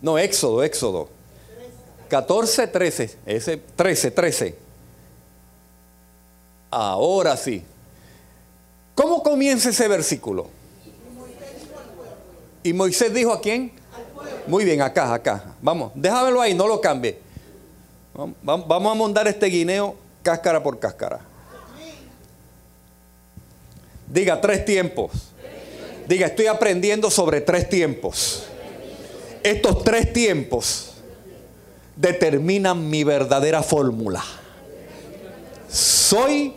[0.00, 1.17] No, Éxodo, Éxodo.
[2.08, 3.16] 14, 13.
[3.26, 4.54] Ese 13, 13.
[6.70, 7.62] Ahora sí.
[8.94, 10.48] ¿Cómo comienza ese versículo?
[12.62, 13.72] ¿Y Moisés dijo a quién?
[14.46, 15.54] Muy bien, acá, acá.
[15.62, 17.18] Vamos, déjamelo ahí, no lo cambie.
[18.42, 21.20] Vamos a montar este guineo cáscara por cáscara.
[24.08, 25.10] Diga tres tiempos.
[26.08, 28.44] Diga, estoy aprendiendo sobre tres tiempos.
[29.42, 30.87] Estos tres tiempos
[31.98, 34.24] determinan mi verdadera fórmula.
[35.68, 36.54] Soy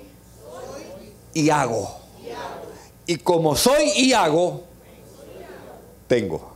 [1.34, 2.00] y hago.
[3.08, 4.64] Y como soy y hago,
[6.08, 6.52] tengo.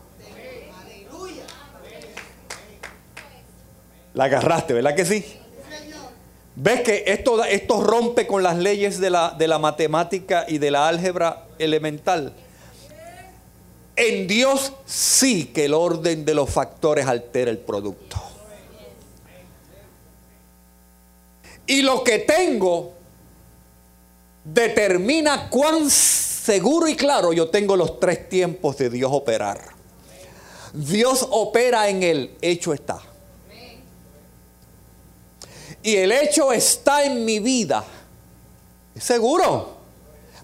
[4.13, 5.25] La agarraste, ¿verdad que sí?
[6.55, 10.87] ¿Ves que esto, rompe con las leyes de la, de la matemática y de la
[10.87, 12.33] álgebra elemental?
[13.97, 18.24] En Dios sí que el orden de los factores altera el producto.
[21.67, 22.93] Y lo que tengo
[24.43, 29.59] determina cuán seguro y claro yo tengo los tres tiempos de Dios operar.
[30.73, 33.01] Dios opera en el hecho está.
[35.81, 37.83] Y el hecho está en mi vida.
[38.99, 39.75] Seguro.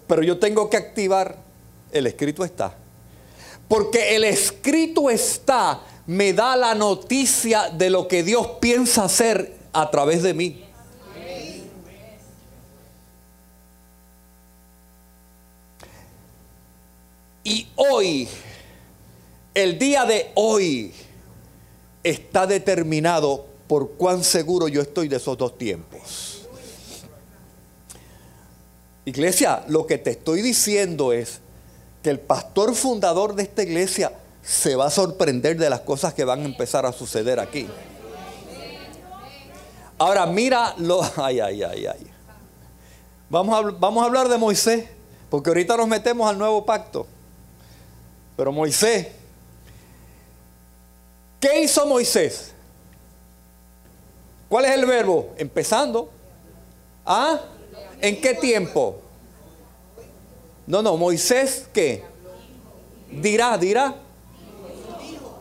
[0.08, 1.38] Pero yo tengo que activar
[1.92, 2.76] el escrito está.
[3.68, 9.90] Porque el escrito está me da la noticia de lo que Dios piensa hacer a
[9.92, 10.66] través de mí.
[17.44, 18.28] Y hoy,
[19.54, 20.94] el día de hoy,
[22.04, 26.48] está determinado por cuán seguro yo estoy de esos dos tiempos.
[29.06, 31.40] Iglesia, lo que te estoy diciendo es
[32.04, 34.12] que el pastor fundador de esta iglesia
[34.44, 37.68] se va a sorprender de las cosas que van a empezar a suceder aquí.
[39.98, 41.02] Ahora mira lo...
[41.18, 42.08] Ay, ay, ay, ay.
[43.30, 44.86] Vamos a, vamos a hablar de Moisés,
[45.30, 47.08] porque ahorita nos metemos al nuevo pacto.
[48.36, 49.08] Pero Moisés,
[51.40, 52.54] ¿qué hizo Moisés?
[54.50, 55.34] ¿Cuál es el verbo?
[55.38, 56.10] Empezando.
[57.06, 57.40] ¿Ah?
[58.02, 59.02] ¿En qué tiempo?
[60.68, 62.04] No, no, Moisés, ¿qué?
[63.10, 63.96] Dirá, dirá.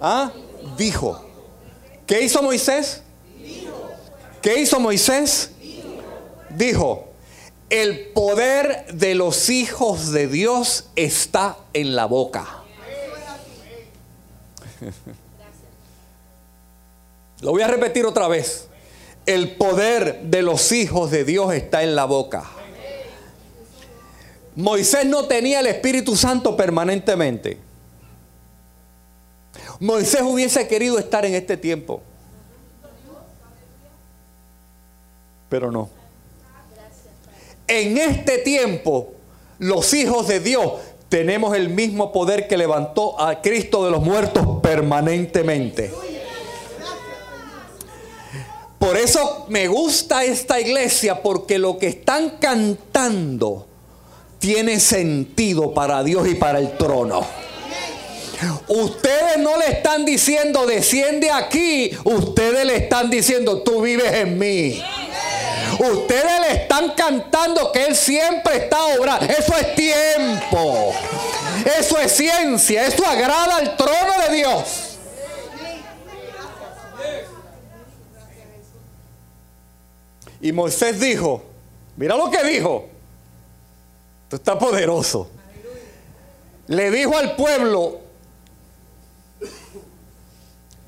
[0.01, 0.32] ¿Ah?
[0.76, 1.24] Dijo.
[2.07, 3.03] ¿Qué hizo Moisés?
[4.43, 5.51] ¿Qué hizo Moisés?
[6.51, 7.09] Dijo.
[7.68, 12.59] El poder de los hijos de Dios está en la boca.
[17.41, 18.68] Lo voy a repetir otra vez.
[19.26, 22.45] El poder de los hijos de Dios está en la boca.
[24.57, 27.59] Moisés no tenía el Espíritu Santo permanentemente.
[29.78, 32.03] Moisés hubiese querido estar en este tiempo.
[35.49, 35.89] Pero no.
[37.66, 39.12] En este tiempo,
[39.59, 40.72] los hijos de Dios
[41.11, 45.90] tenemos el mismo poder que levantó a Cristo de los muertos permanentemente.
[48.78, 53.66] Por eso me gusta esta iglesia, porque lo que están cantando
[54.38, 57.26] tiene sentido para Dios y para el trono.
[58.68, 64.82] Ustedes no le están diciendo desciende aquí, ustedes le están diciendo tú vives en mí.
[65.78, 69.26] Ustedes le están cantando que Él siempre está obrando.
[69.26, 70.93] Eso es tiempo.
[71.78, 72.86] Eso es ciencia.
[72.86, 74.99] Eso agrada al trono de Dios.
[80.43, 81.43] Y Moisés dijo,
[81.97, 82.88] mira lo que dijo.
[84.28, 85.28] Tú estás poderoso.
[86.66, 88.01] Le dijo al pueblo,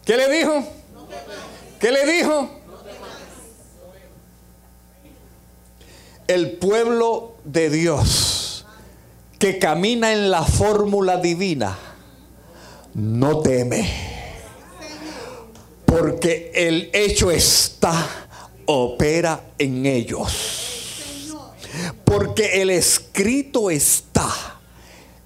[0.05, 0.65] ¿qué le dijo?
[1.81, 2.51] ¿Qué le dijo?
[6.27, 8.65] El pueblo de Dios
[9.39, 11.77] que camina en la fórmula divina
[12.95, 14.13] no teme.
[15.85, 18.29] Porque el hecho está,
[18.67, 21.03] opera en ellos.
[22.05, 24.31] Porque el escrito está,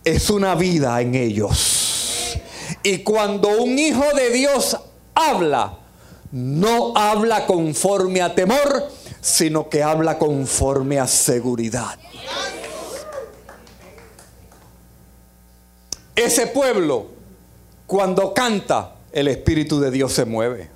[0.05, 1.76] es una vida en ellos.
[2.87, 4.77] Y cuando un hijo de Dios
[5.13, 5.77] habla,
[6.31, 8.89] no habla conforme a temor,
[9.21, 11.99] sino que habla conforme a seguridad.
[16.15, 17.09] Ese pueblo,
[17.89, 20.71] cuando canta, el Espíritu de Dios se mueve.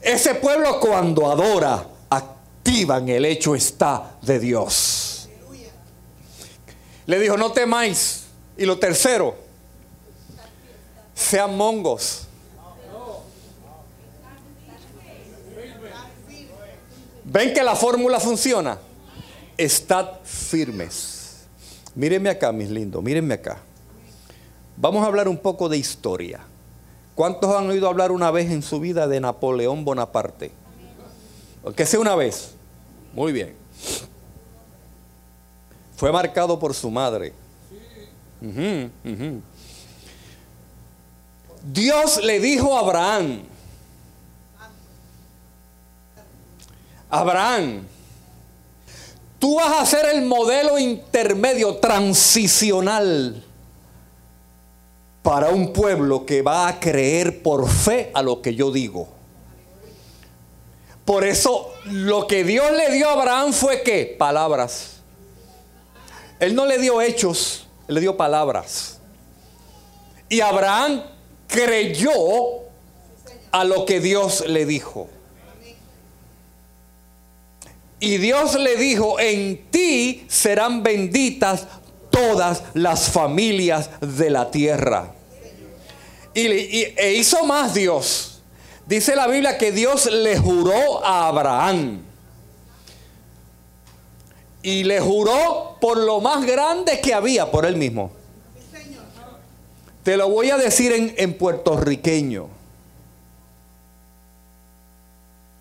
[0.00, 5.28] Ese pueblo cuando adora, activan el hecho está de Dios.
[7.06, 8.24] Le dijo, no temáis.
[8.56, 9.41] Y lo tercero,
[11.14, 12.26] sean mongos.
[17.24, 18.78] ¿Ven que la fórmula funciona?
[19.56, 21.44] Estad firmes.
[21.94, 23.60] Mírenme acá, mis lindos, mírenme acá.
[24.76, 26.40] Vamos a hablar un poco de historia.
[27.14, 30.50] ¿Cuántos han oído hablar una vez en su vida de Napoleón Bonaparte?
[31.76, 32.52] Que sea una vez.
[33.12, 33.54] Muy bien.
[35.96, 37.32] Fue marcado por su madre.
[41.64, 43.42] Dios le dijo a Abraham,
[47.08, 47.86] Abraham,
[49.38, 53.44] tú vas a ser el modelo intermedio, transicional,
[55.22, 59.08] para un pueblo que va a creer por fe a lo que yo digo.
[61.04, 64.16] Por eso lo que Dios le dio a Abraham fue qué?
[64.18, 64.96] Palabras.
[66.40, 68.98] Él no le dio hechos, él le dio palabras.
[70.28, 71.02] Y Abraham
[71.52, 72.22] creyó
[73.52, 75.08] a lo que Dios le dijo.
[78.00, 81.68] Y Dios le dijo, en ti serán benditas
[82.10, 85.14] todas las familias de la tierra.
[86.34, 88.40] Y, e hizo más Dios.
[88.86, 92.02] Dice la Biblia que Dios le juró a Abraham.
[94.62, 98.21] Y le juró por lo más grande que había, por él mismo.
[100.02, 102.48] Te lo voy a decir en, puertorriqueño.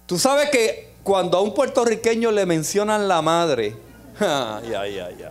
[0.08, 3.76] Tú sabes que cuando a un puertorriqueño le mencionan la madre,
[4.20, 5.26] ay, ay, ay,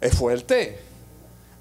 [0.00, 0.78] Es fuerte.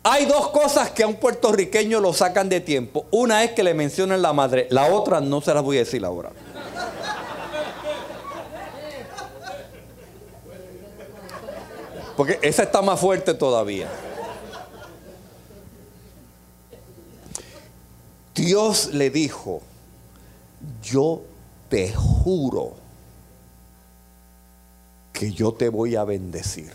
[0.04, 3.06] Hay dos cosas que a un puertorriqueño lo sacan de tiempo.
[3.12, 6.06] Una es que le mencionan la madre, la otra no se las voy a decir
[6.06, 6.32] ahora.
[12.20, 13.88] Porque esa está más fuerte todavía.
[18.36, 19.62] Dios le dijo,
[20.84, 21.22] yo
[21.70, 22.74] te juro
[25.14, 26.74] que yo te voy a bendecir.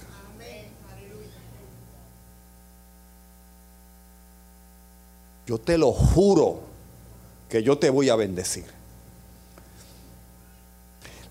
[5.46, 6.60] yo te lo juro
[7.50, 8.64] que yo te voy a bendecir.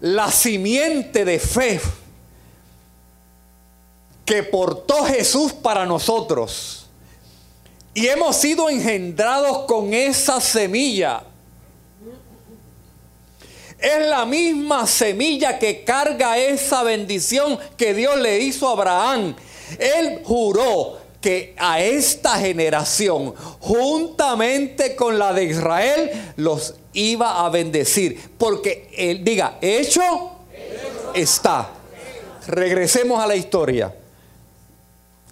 [0.01, 1.81] La simiente de fe
[4.25, 6.83] que portó Jesús para nosotros
[7.93, 11.23] y hemos sido engendrados con esa semilla.
[13.77, 19.35] Es la misma semilla que carga esa bendición que Dios le hizo a Abraham.
[19.77, 28.31] Él juró que a esta generación, juntamente con la de Israel, los iba a bendecir.
[28.37, 30.31] Porque él diga, hecho
[31.13, 31.69] está.
[32.47, 33.93] Regresemos a la historia.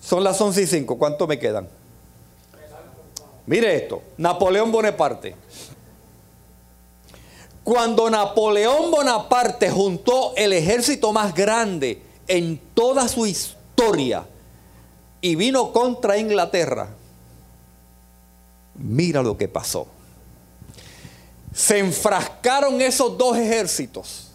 [0.02, 0.98] Son las 11 y 5.
[0.98, 1.70] ¿Cuánto me quedan?
[3.46, 4.02] Mire esto.
[4.18, 5.36] Napoleón Bonaparte.
[7.64, 14.26] Cuando Napoleón Bonaparte juntó el ejército más grande en toda su historia,
[15.22, 16.90] y vino contra Inglaterra,
[18.74, 19.88] Mira lo que pasó.
[21.54, 24.32] Se enfrascaron esos dos ejércitos.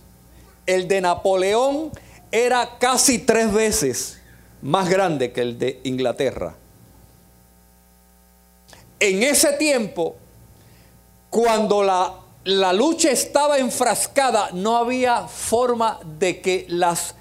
[0.67, 1.91] El de Napoleón
[2.31, 4.19] era casi tres veces
[4.62, 6.54] más grande que el de Inglaterra.
[8.98, 10.16] En ese tiempo,
[11.30, 17.14] cuando la, la lucha estaba enfrascada, no había forma de que las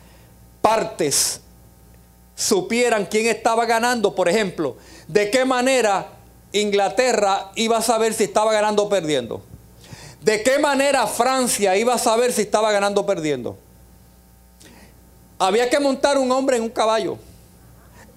[0.61, 1.41] partes
[2.35, 4.15] supieran quién estaba ganando.
[4.15, 4.77] Por ejemplo,
[5.07, 6.07] de qué manera
[6.51, 9.43] Inglaterra iba a saber si estaba ganando o perdiendo.
[10.21, 13.57] De qué manera Francia iba a saber si estaba ganando o perdiendo.
[15.37, 17.17] Había que montar un hombre en un caballo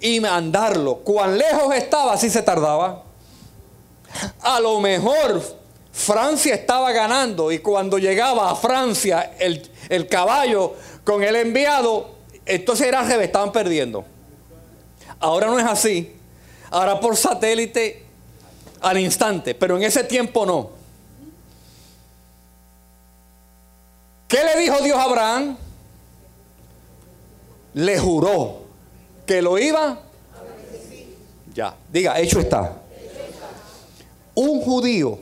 [0.00, 0.96] y mandarlo.
[0.98, 3.02] Cuán lejos estaba, así se tardaba.
[4.40, 5.42] A lo mejor
[5.92, 12.10] Francia estaba ganando y cuando llegaba a Francia el, el caballo con el enviado,
[12.46, 14.04] entonces era estaban perdiendo.
[15.18, 16.14] Ahora no es así.
[16.70, 18.04] Ahora por satélite
[18.80, 20.70] al instante, pero en ese tiempo no.
[24.28, 25.56] ¿Qué le dijo Dios a Abraham?
[27.74, 28.62] Le juró
[29.26, 30.00] que lo iba.
[31.54, 32.76] Ya, diga, hecho está.
[34.34, 35.18] Un judío,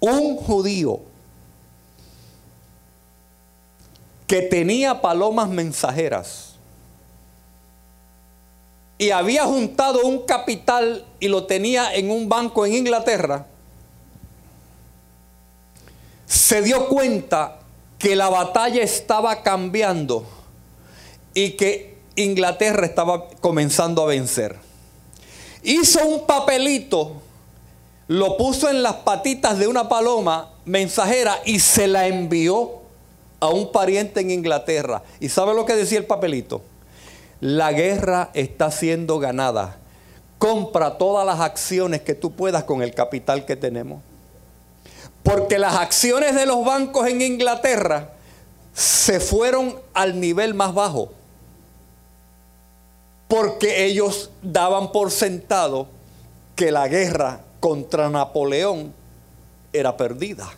[0.00, 1.00] un judío
[4.26, 6.48] que tenía palomas mensajeras
[8.98, 13.46] y había juntado un capital y lo tenía en un banco en Inglaterra,
[16.26, 17.60] se dio cuenta
[17.98, 20.24] que la batalla estaba cambiando
[21.38, 24.56] y que Inglaterra estaba comenzando a vencer.
[25.62, 27.12] Hizo un papelito,
[28.08, 32.80] lo puso en las patitas de una paloma mensajera y se la envió
[33.38, 35.04] a un pariente en Inglaterra.
[35.20, 36.60] ¿Y sabe lo que decía el papelito?
[37.40, 39.78] La guerra está siendo ganada.
[40.38, 44.02] Compra todas las acciones que tú puedas con el capital que tenemos.
[45.22, 48.10] Porque las acciones de los bancos en Inglaterra
[48.74, 51.12] se fueron al nivel más bajo.
[53.28, 55.88] Porque ellos daban por sentado
[56.56, 58.92] que la guerra contra Napoleón
[59.72, 60.48] era perdida.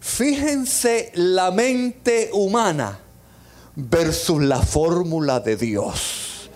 [0.00, 2.98] Fíjense la mente humana
[3.76, 6.50] versus la fórmula de Dios.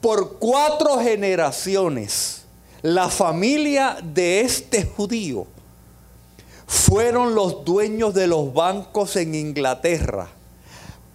[0.00, 2.42] Por cuatro generaciones,
[2.82, 5.46] la familia de este judío
[6.66, 10.28] fueron los dueños de los bancos en Inglaterra,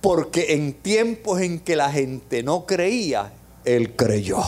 [0.02, 3.34] porque en tiempos en que la gente no creía,
[3.64, 4.40] él creyó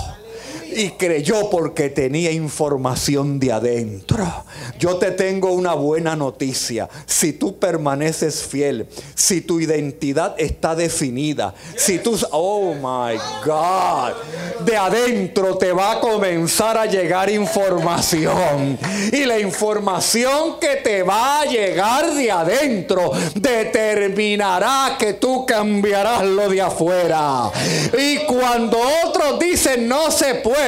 [0.76, 4.46] y creyó porque tenía información de adentro.
[4.80, 6.90] Yo te tengo una buena noticia.
[7.06, 14.14] Si tú permaneces fiel, si tu identidad está definida, si tú, oh my God,
[14.66, 18.78] de adentro te va a comenzar a llegar información.
[19.12, 26.50] Y la información que te va a llegar de adentro determinará que tú cambiarás lo
[26.50, 27.52] de afuera.
[27.98, 30.63] Y cuando otros dicen no se puede,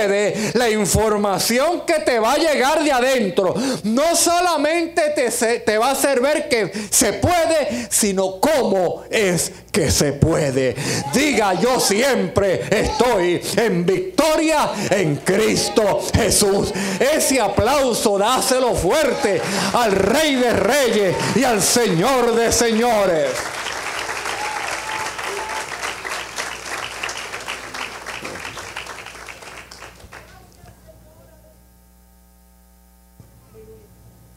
[0.53, 5.91] la información que te va a llegar de adentro, no solamente te, te va a
[5.91, 10.75] hacer ver que se puede, sino cómo es que se puede.
[11.13, 16.71] Diga, yo siempre estoy en victoria en Cristo Jesús.
[16.99, 19.41] Ese aplauso dáselo fuerte
[19.73, 23.31] al Rey de Reyes y al Señor de Señores.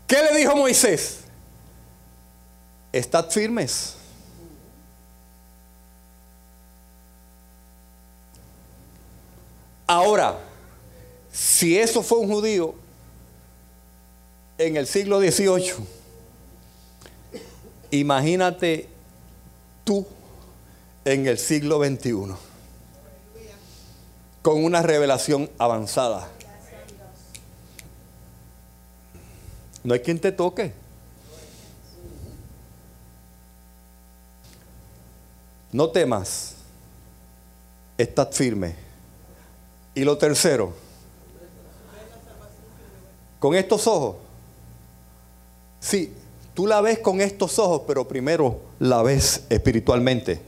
[0.09, 1.19] ¿Qué le dijo Moisés?
[2.91, 3.95] Estad firmes.
[9.87, 10.39] Ahora,
[11.31, 12.75] si eso fue un judío
[14.57, 15.75] en el siglo XVIII,
[17.91, 18.89] imagínate
[19.85, 20.07] tú
[21.05, 22.35] en el siglo XXI,
[24.41, 26.31] con una revelación avanzada.
[29.89, 30.71] No hay quien te toque.
[35.73, 36.57] No temas.
[37.97, 38.75] Estad firme.
[39.95, 40.75] Y lo tercero,
[43.39, 44.17] con estos ojos.
[45.81, 46.13] Sí,
[46.53, 50.39] tú la ves con estos ojos, pero primero la ves espiritualmente.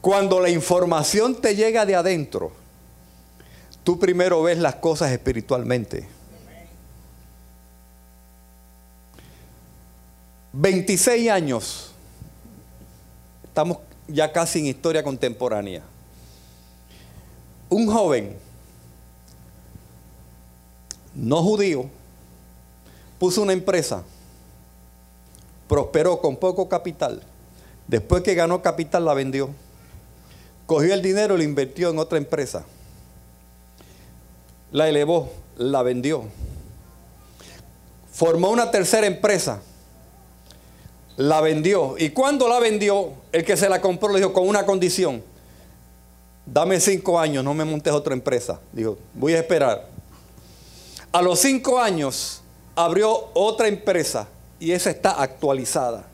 [0.00, 2.52] Cuando la información te llega de adentro,
[3.82, 6.19] tú primero ves las cosas espiritualmente.
[10.52, 11.92] 26 años.
[13.44, 13.78] Estamos
[14.08, 15.82] ya casi en historia contemporánea.
[17.68, 18.36] Un joven
[21.14, 21.86] no judío,
[23.18, 24.02] puso una empresa,
[25.68, 27.22] prosperó con poco capital.
[27.86, 29.50] Después que ganó capital la vendió.
[30.66, 32.64] Cogió el dinero y lo invirtió en otra empresa.
[34.70, 36.24] La elevó, la vendió.
[38.12, 39.60] Formó una tercera empresa.
[41.20, 41.96] La vendió.
[41.98, 45.22] Y cuando la vendió, el que se la compró le dijo con una condición.
[46.46, 48.58] Dame cinco años, no me montes otra empresa.
[48.72, 49.86] Dijo, voy a esperar.
[51.12, 52.40] A los cinco años
[52.74, 56.06] abrió otra empresa y esa está actualizada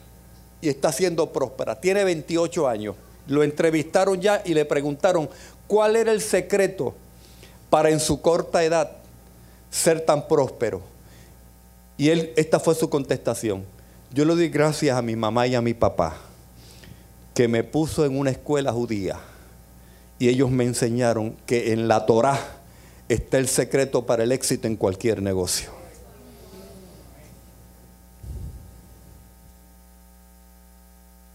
[0.61, 1.81] y está siendo próspera.
[1.81, 2.97] Tiene 28 años.
[3.29, 5.31] Lo entrevistaron ya y le preguntaron
[5.69, 6.97] cuál era el secreto
[7.71, 8.91] para en su corta edad
[9.71, 10.83] ser tan próspero.
[11.97, 13.76] Y él, esta fue su contestación.
[14.17, 16.17] Yo le doy gracias a mi mamá y a mi papá
[17.35, 19.21] que me puso en una escuela judía
[20.19, 22.41] y ellos me enseñaron que en la Torá
[23.11, 25.69] está el secreto para el éxito en cualquier negocio.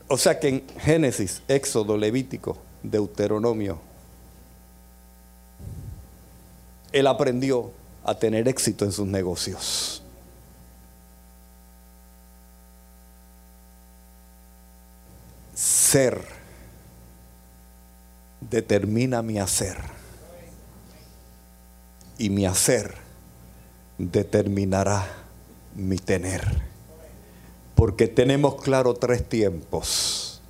[0.08, 3.78] O sea que en Génesis, Éxodo, Levítico, Deuteronomio,
[6.92, 7.70] él aprendió
[8.04, 10.01] a tener éxito en sus negocios.
[15.92, 16.22] Ser
[18.40, 19.76] determina mi hacer.
[22.18, 22.96] Y mi hacer
[23.98, 25.06] determinará
[25.76, 26.62] mi tener.
[27.76, 30.42] Porque tenemos claro tres tiempos.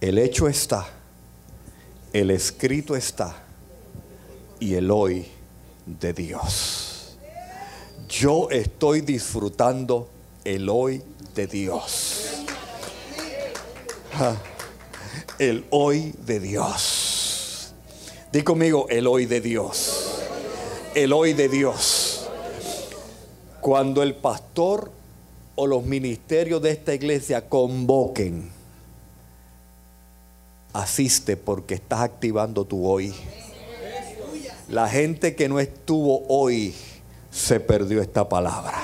[0.00, 0.86] El hecho está,
[2.12, 3.34] el escrito está
[4.60, 5.26] y el hoy
[5.84, 7.18] de Dios.
[8.08, 10.08] Yo estoy disfrutando
[10.44, 11.02] el hoy
[11.34, 12.44] de Dios.
[15.38, 17.74] El hoy de Dios.
[18.32, 20.20] Di conmigo el hoy de Dios.
[20.94, 22.28] El hoy de Dios.
[23.60, 24.92] Cuando el pastor
[25.56, 28.50] o los ministerios de esta iglesia convoquen,
[30.72, 33.14] asiste porque estás activando tu hoy.
[34.68, 36.74] La gente que no estuvo hoy
[37.30, 38.82] se perdió esta palabra.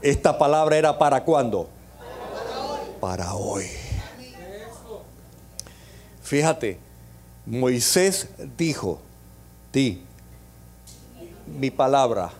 [0.00, 1.68] Esta palabra era para cuándo?
[3.02, 3.66] Para hoy.
[6.22, 6.78] Fíjate,
[7.44, 9.00] Moisés dijo,
[9.72, 10.04] ti,
[11.58, 12.30] mi palabra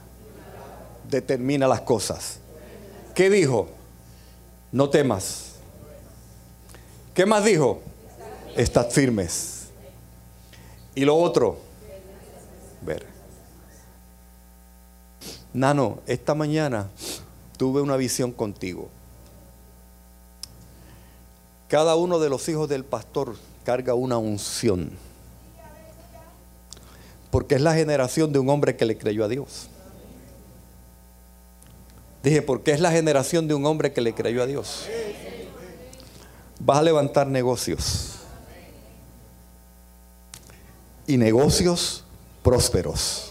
[1.11, 2.39] determina las cosas.
[3.13, 3.71] ¿Qué dijo?
[4.71, 5.55] No temas.
[7.13, 7.81] ¿Qué más dijo?
[8.57, 9.65] Estad firmes.
[10.95, 11.59] Y lo otro,
[12.83, 13.05] ver.
[15.53, 16.89] Nano, esta mañana
[17.57, 18.89] tuve una visión contigo.
[21.73, 24.91] Cada uno de los hijos del pastor carga una unción.
[27.31, 29.70] Porque es la generación de un hombre que le creyó a Dios.
[32.23, 34.85] Dije, porque es la generación de un hombre que le creyó a Dios.
[36.61, 38.16] Vas a levantar negocios.
[41.07, 42.05] Y negocios
[42.43, 43.31] prósperos.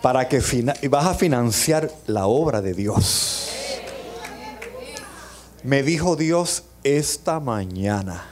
[0.00, 0.42] Para que
[0.80, 3.50] y vas a financiar la obra de Dios.
[5.62, 8.24] Me dijo Dios esta mañana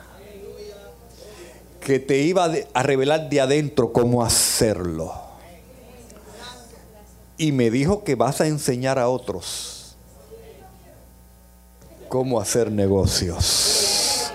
[1.81, 5.13] que te iba a revelar de adentro cómo hacerlo
[7.39, 9.77] y me dijo que vas a enseñar a otros
[12.09, 14.31] cómo hacer negocios.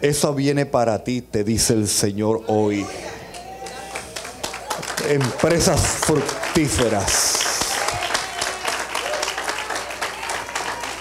[0.00, 2.86] Eso viene para ti, te dice el Señor hoy.
[5.08, 7.34] Empresas fructíferas.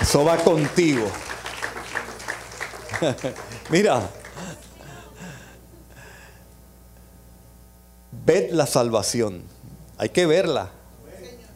[0.02, 1.06] Eso va contigo.
[3.70, 4.10] Mira,
[8.26, 9.44] ved la salvación.
[9.98, 10.70] Hay que verla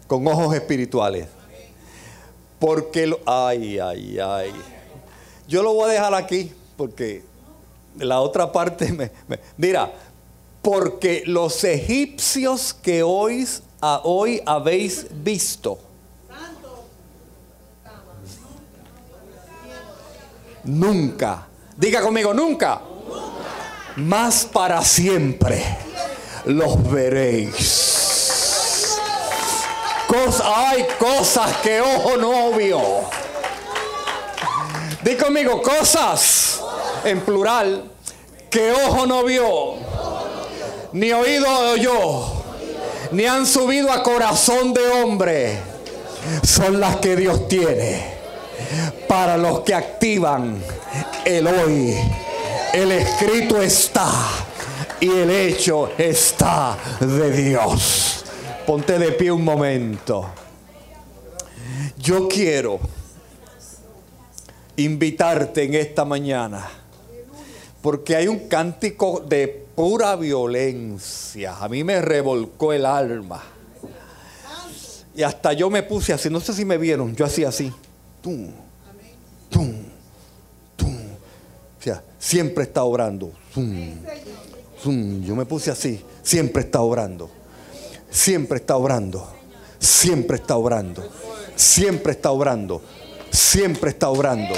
[0.07, 1.27] con ojos espirituales.
[2.59, 4.51] Porque, lo, ay, ay, ay.
[5.47, 7.23] Yo lo voy a dejar aquí porque
[7.97, 9.11] la otra parte me,
[9.57, 9.91] mira,
[10.61, 13.47] porque los egipcios que hoy,
[14.03, 15.79] hoy habéis visto,
[20.63, 21.47] nunca,
[21.77, 22.81] diga conmigo, nunca,
[23.97, 25.63] más para siempre
[26.45, 27.91] los veréis.
[30.43, 32.81] Hay cosas que ojo no vio.
[35.03, 36.61] Di conmigo, cosas
[37.03, 37.89] en plural
[38.49, 39.75] que ojo no vio,
[40.91, 42.25] ni oído oyó,
[43.11, 45.57] ni han subido a corazón de hombre,
[46.43, 48.20] son las que Dios tiene
[49.07, 50.61] para los que activan
[51.25, 51.95] el hoy.
[52.73, 54.11] El escrito está
[54.99, 58.23] y el hecho está de Dios.
[58.65, 60.29] ponte de pie un momento.
[61.97, 62.79] Yo quiero
[64.77, 66.69] invitarte en esta mañana,
[67.81, 71.57] porque hay un cántico de pura violencia.
[71.57, 73.43] A mí me revolcó el alma.
[75.13, 77.73] Y hasta yo me puse así, no sé si me vieron, yo hacía así.
[78.21, 78.47] Tum,
[79.49, 79.73] tum,
[80.75, 80.95] tum.
[81.79, 83.31] O sea, siempre está orando.
[83.53, 83.97] Tum,
[84.83, 85.23] tum.
[85.23, 87.29] Yo me puse así, siempre está orando.
[88.11, 89.27] Siempre está orando.
[89.79, 91.09] Siempre está orando.
[91.55, 92.81] Siempre está orando.
[93.31, 94.55] Siempre está orando.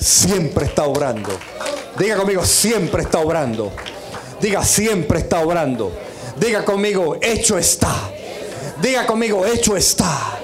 [0.00, 1.30] Siempre está orando.
[1.98, 3.70] Diga conmigo, siempre está orando.
[4.40, 5.92] Diga, siempre está orando.
[6.40, 8.10] Diga conmigo, hecho está.
[8.82, 10.38] Diga conmigo, hecho está.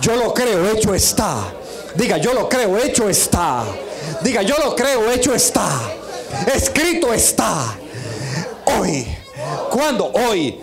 [0.00, 1.52] Yo lo creo, hecho está.
[1.94, 3.64] Diga, yo lo creo, hecho está.
[4.22, 5.68] Diga, yo lo creo, hecho está.
[6.54, 7.76] Escrito está.
[8.78, 9.06] Hoy.
[9.70, 10.10] ¿Cuándo?
[10.12, 10.60] Hoy.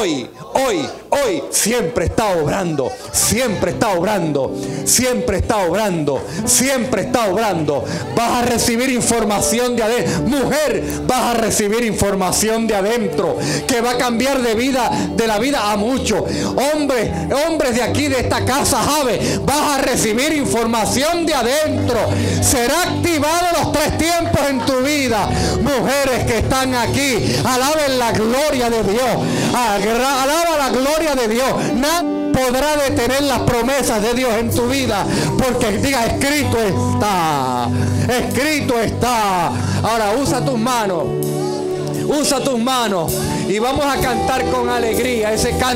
[0.00, 4.54] Hoy hoy, hoy, siempre está obrando, siempre está obrando,
[4.84, 7.84] siempre está obrando, siempre está obrando.
[8.14, 10.22] Vas a recibir información de adentro.
[10.22, 13.36] Mujer, vas a recibir información de adentro
[13.66, 16.22] que va a cambiar de vida, de la vida a muchos.
[16.72, 17.10] Hombres,
[17.46, 21.98] hombres de aquí, de esta casa, Jave, vas a recibir información de adentro.
[22.40, 25.28] Será activado los tres tiempos en tu vida.
[25.60, 29.16] Mujeres que están aquí, alaben la gloria de Dios.
[29.54, 31.72] Alaben la de Dios.
[31.76, 35.06] Nada podrá detener las promesas de Dios en tu vida.
[35.36, 37.68] Porque diga, escrito está.
[38.08, 39.48] Escrito está.
[39.82, 41.04] Ahora usa tus manos.
[42.06, 43.12] Usa tus manos.
[43.48, 45.68] Y vamos a cantar con alegría ese canto.